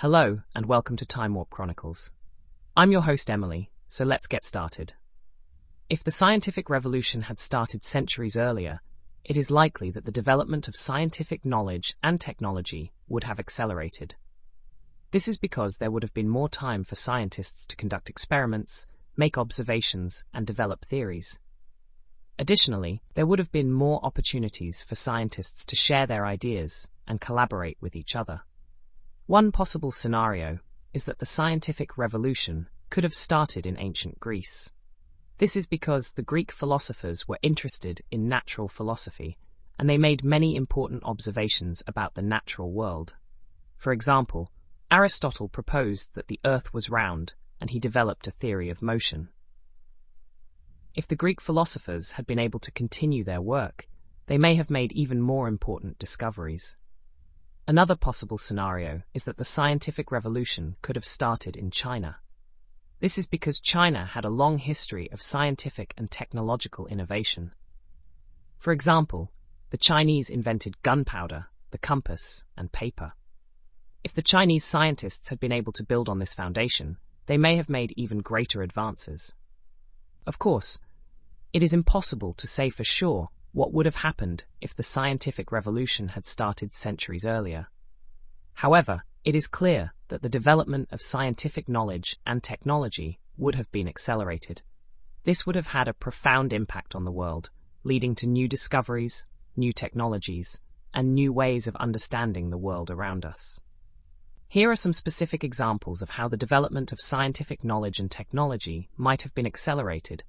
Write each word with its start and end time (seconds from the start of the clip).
Hello, 0.00 0.40
and 0.54 0.64
welcome 0.64 0.96
to 0.96 1.04
Time 1.04 1.34
Warp 1.34 1.50
Chronicles. 1.50 2.10
I'm 2.74 2.90
your 2.90 3.02
host, 3.02 3.28
Emily, 3.28 3.70
so 3.86 4.02
let's 4.02 4.26
get 4.26 4.44
started. 4.44 4.94
If 5.90 6.02
the 6.02 6.10
scientific 6.10 6.70
revolution 6.70 7.20
had 7.20 7.38
started 7.38 7.84
centuries 7.84 8.34
earlier, 8.34 8.80
it 9.24 9.36
is 9.36 9.50
likely 9.50 9.90
that 9.90 10.06
the 10.06 10.10
development 10.10 10.68
of 10.68 10.74
scientific 10.74 11.44
knowledge 11.44 11.96
and 12.02 12.18
technology 12.18 12.94
would 13.08 13.24
have 13.24 13.38
accelerated. 13.38 14.14
This 15.10 15.28
is 15.28 15.36
because 15.36 15.76
there 15.76 15.90
would 15.90 16.02
have 16.02 16.14
been 16.14 16.30
more 16.30 16.48
time 16.48 16.82
for 16.82 16.94
scientists 16.94 17.66
to 17.66 17.76
conduct 17.76 18.08
experiments, 18.08 18.86
make 19.18 19.36
observations, 19.36 20.24
and 20.32 20.46
develop 20.46 20.82
theories. 20.86 21.38
Additionally, 22.38 23.02
there 23.12 23.26
would 23.26 23.38
have 23.38 23.52
been 23.52 23.70
more 23.70 24.00
opportunities 24.02 24.82
for 24.82 24.94
scientists 24.94 25.66
to 25.66 25.76
share 25.76 26.06
their 26.06 26.24
ideas 26.24 26.88
and 27.06 27.20
collaborate 27.20 27.76
with 27.82 27.94
each 27.94 28.16
other. 28.16 28.40
One 29.30 29.52
possible 29.52 29.92
scenario 29.92 30.58
is 30.92 31.04
that 31.04 31.20
the 31.20 31.24
scientific 31.24 31.96
revolution 31.96 32.68
could 32.90 33.04
have 33.04 33.14
started 33.14 33.64
in 33.64 33.78
ancient 33.78 34.18
Greece. 34.18 34.72
This 35.38 35.54
is 35.54 35.68
because 35.68 36.10
the 36.10 36.24
Greek 36.24 36.50
philosophers 36.50 37.28
were 37.28 37.38
interested 37.40 38.00
in 38.10 38.28
natural 38.28 38.66
philosophy, 38.66 39.38
and 39.78 39.88
they 39.88 39.98
made 39.98 40.24
many 40.24 40.56
important 40.56 41.04
observations 41.04 41.80
about 41.86 42.14
the 42.14 42.22
natural 42.22 42.72
world. 42.72 43.14
For 43.76 43.92
example, 43.92 44.50
Aristotle 44.90 45.48
proposed 45.48 46.16
that 46.16 46.26
the 46.26 46.40
earth 46.44 46.74
was 46.74 46.90
round, 46.90 47.34
and 47.60 47.70
he 47.70 47.78
developed 47.78 48.26
a 48.26 48.32
theory 48.32 48.68
of 48.68 48.82
motion. 48.82 49.28
If 50.96 51.06
the 51.06 51.14
Greek 51.14 51.40
philosophers 51.40 52.10
had 52.10 52.26
been 52.26 52.40
able 52.40 52.58
to 52.58 52.72
continue 52.72 53.22
their 53.22 53.40
work, 53.40 53.86
they 54.26 54.38
may 54.38 54.56
have 54.56 54.70
made 54.70 54.90
even 54.90 55.20
more 55.20 55.46
important 55.46 56.00
discoveries. 56.00 56.76
Another 57.70 57.94
possible 57.94 58.36
scenario 58.36 59.02
is 59.14 59.22
that 59.22 59.36
the 59.36 59.44
scientific 59.44 60.10
revolution 60.10 60.74
could 60.82 60.96
have 60.96 61.04
started 61.04 61.54
in 61.54 61.70
China. 61.70 62.16
This 62.98 63.16
is 63.16 63.28
because 63.28 63.60
China 63.60 64.06
had 64.06 64.24
a 64.24 64.28
long 64.28 64.58
history 64.58 65.08
of 65.12 65.22
scientific 65.22 65.94
and 65.96 66.10
technological 66.10 66.88
innovation. 66.88 67.52
For 68.58 68.72
example, 68.72 69.30
the 69.70 69.76
Chinese 69.76 70.30
invented 70.30 70.82
gunpowder, 70.82 71.46
the 71.70 71.78
compass, 71.78 72.42
and 72.56 72.72
paper. 72.72 73.12
If 74.02 74.14
the 74.14 74.20
Chinese 74.20 74.64
scientists 74.64 75.28
had 75.28 75.38
been 75.38 75.52
able 75.52 75.72
to 75.74 75.84
build 75.84 76.08
on 76.08 76.18
this 76.18 76.34
foundation, 76.34 76.96
they 77.26 77.38
may 77.38 77.54
have 77.54 77.68
made 77.68 77.94
even 77.96 78.18
greater 78.18 78.62
advances. 78.62 79.36
Of 80.26 80.40
course, 80.40 80.80
it 81.52 81.62
is 81.62 81.72
impossible 81.72 82.34
to 82.34 82.48
say 82.48 82.68
for 82.68 82.82
sure 82.82 83.28
what 83.52 83.72
would 83.72 83.86
have 83.86 83.96
happened 83.96 84.44
if 84.60 84.74
the 84.74 84.82
scientific 84.82 85.50
revolution 85.50 86.08
had 86.08 86.24
started 86.24 86.72
centuries 86.72 87.26
earlier. 87.26 87.68
However, 88.54 89.02
it 89.24 89.34
is 89.34 89.46
clear 89.46 89.92
that 90.08 90.22
the 90.22 90.28
development 90.28 90.88
of 90.92 91.02
scientific 91.02 91.68
knowledge 91.68 92.16
and 92.24 92.42
technology 92.42 93.18
would 93.36 93.54
have 93.54 93.70
been 93.72 93.88
accelerated. 93.88 94.62
This 95.24 95.44
would 95.46 95.56
have 95.56 95.68
had 95.68 95.88
a 95.88 95.94
profound 95.94 96.52
impact 96.52 96.94
on 96.94 97.04
the 97.04 97.12
world, 97.12 97.50
leading 97.84 98.14
to 98.16 98.26
new 98.26 98.48
discoveries, 98.48 99.26
new 99.56 99.72
technologies, 99.72 100.60
and 100.94 101.14
new 101.14 101.32
ways 101.32 101.66
of 101.66 101.76
understanding 101.76 102.50
the 102.50 102.58
world 102.58 102.90
around 102.90 103.24
us. 103.24 103.60
Here 104.48 104.70
are 104.70 104.76
some 104.76 104.92
specific 104.92 105.44
examples 105.44 106.02
of 106.02 106.10
how 106.10 106.28
the 106.28 106.36
development 106.36 106.92
of 106.92 107.00
scientific 107.00 107.62
knowledge 107.62 108.00
and 108.00 108.10
technology 108.10 108.88
might 108.96 109.22
have 109.22 109.34
been 109.34 109.46
accelerated 109.46 110.24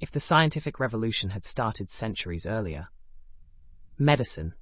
if 0.00 0.10
the 0.10 0.20
scientific 0.20 0.78
revolution 0.78 1.30
had 1.30 1.44
started 1.44 1.90
centuries 1.90 2.46
earlier. 2.46 2.88
Medicine. 3.98 4.54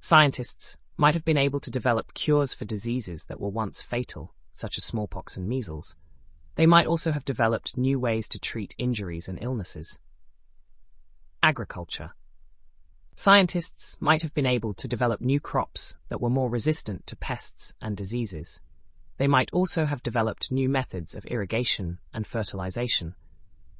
Scientists 0.00 0.76
might 0.96 1.14
have 1.14 1.24
been 1.24 1.36
able 1.36 1.60
to 1.60 1.70
develop 1.70 2.14
cures 2.14 2.54
for 2.54 2.64
diseases 2.64 3.24
that 3.28 3.40
were 3.40 3.50
once 3.50 3.82
fatal, 3.82 4.34
such 4.52 4.78
as 4.78 4.84
smallpox 4.84 5.36
and 5.36 5.48
measles. 5.48 5.96
They 6.54 6.66
might 6.66 6.86
also 6.86 7.12
have 7.12 7.24
developed 7.24 7.76
new 7.76 7.98
ways 7.98 8.28
to 8.30 8.38
treat 8.38 8.74
injuries 8.78 9.28
and 9.28 9.38
illnesses. 9.42 9.98
Agriculture. 11.42 12.12
Scientists 13.14 13.96
might 14.00 14.22
have 14.22 14.32
been 14.32 14.46
able 14.46 14.72
to 14.74 14.88
develop 14.88 15.20
new 15.20 15.40
crops 15.40 15.94
that 16.08 16.20
were 16.20 16.30
more 16.30 16.48
resistant 16.48 17.06
to 17.06 17.16
pests 17.16 17.74
and 17.82 17.96
diseases. 17.96 18.62
They 19.18 19.26
might 19.26 19.50
also 19.52 19.84
have 19.84 20.02
developed 20.02 20.50
new 20.50 20.68
methods 20.70 21.14
of 21.14 21.26
irrigation 21.26 21.98
and 22.14 22.26
fertilization 22.26 23.14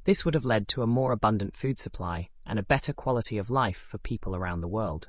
this 0.05 0.25
would 0.25 0.35
have 0.35 0.45
led 0.45 0.69
to 0.69 0.83
a 0.83 0.87
more 0.87 1.13
abundant 1.13 1.55
food 1.55 1.79
supply 1.79 2.29
and 2.45 2.59
a 2.59 2.65
better 2.65 2.93
quality 2.93 3.39
of 3.39 3.51
life 3.51 3.77
for 3.89 3.99
people 3.99 4.35
around 4.35 4.61
the 4.61 4.69
world. 4.69 5.09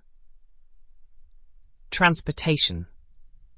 Transportation. 1.90 2.88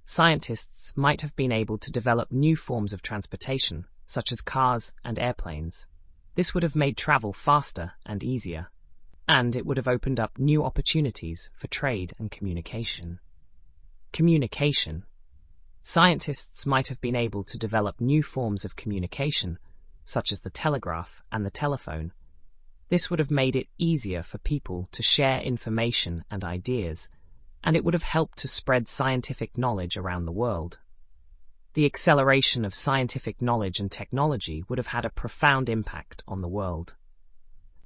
Scientists 0.06 0.94
might 0.96 1.22
have 1.22 1.36
been 1.36 1.52
able 1.52 1.78
to 1.78 1.92
develop 1.92 2.32
new 2.32 2.56
forms 2.56 2.94
of 2.94 3.02
transportation, 3.02 3.86
such 4.06 4.32
as 4.32 4.42
cars 4.42 4.94
and 5.04 5.20
airplanes. 5.20 5.88
This 6.36 6.54
would 6.54 6.64
have 6.64 6.76
made 6.76 6.96
travel 6.96 7.34
faster 7.34 7.94
and 8.06 8.24
easier, 8.24 8.70
and 9.28 9.56
it 9.56 9.66
would 9.66 9.78
have 9.78 9.88
opened 9.88 10.20
up 10.20 10.38
new 10.38 10.64
opportunities 10.64 11.50
for 11.56 11.68
trade 11.68 12.14
and 12.20 12.30
communication. 12.30 13.20
Communication. 14.14 15.06
Scientists 15.82 16.66
might 16.66 16.88
have 16.88 17.02
been 17.02 17.16
able 17.16 17.44
to 17.44 17.58
develop 17.58 18.00
new 18.00 18.24
forms 18.24 18.64
of 18.64 18.76
communication 18.76 19.60
such 20.06 20.32
as 20.32 20.42
the 20.42 20.50
telegraph 20.50 21.22
and 21.32 21.46
the 21.46 21.52
telephone. 21.52 22.14
This 22.88 23.10
would 23.10 23.20
have 23.20 23.32
made 23.32 23.56
it 23.56 23.68
easier 23.78 24.24
for 24.24 24.38
people 24.38 24.88
to 24.92 25.04
share 25.04 25.42
information 25.42 26.24
and 26.32 26.44
ideas, 26.44 27.10
and 27.64 27.76
it 27.76 27.84
would 27.84 27.96
have 27.96 28.04
helped 28.04 28.38
to 28.40 28.48
spread 28.48 28.88
scientific 28.88 29.58
knowledge 29.58 29.98
around 29.98 30.26
the 30.26 30.32
world. 30.32 30.78
The 31.74 31.86
acceleration 31.86 32.64
of 32.64 32.74
scientific 32.74 33.42
knowledge 33.42 33.80
and 33.80 33.92
technology 33.92 34.64
would 34.70 34.78
have 34.78 34.88
had 34.88 35.04
a 35.04 35.10
profound 35.10 35.68
impact 35.68 36.24
on 36.28 36.42
the 36.42 36.48
world. 36.48 36.96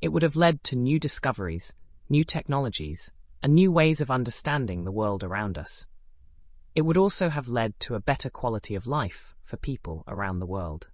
It 0.02 0.10
would 0.10 0.22
have 0.22 0.36
led 0.36 0.64
to 0.66 0.76
new 0.76 1.00
discoveries, 1.00 1.74
new 2.10 2.24
technologies, 2.24 3.12
and 3.42 3.56
new 3.56 3.72
ways 3.72 4.02
of 4.02 4.12
understanding 4.12 4.84
the 4.84 4.92
world 4.92 5.24
around 5.24 5.58
us. 5.58 5.88
It 6.76 6.82
would 6.82 6.98
also 6.98 7.30
have 7.30 7.48
led 7.48 7.80
to 7.82 7.96
a 7.96 8.00
better 8.00 8.30
quality 8.30 8.76
of 8.76 8.86
life 8.86 9.34
for 9.44 9.58
people 9.58 10.04
around 10.08 10.40
the 10.40 10.46
world. 10.46 10.88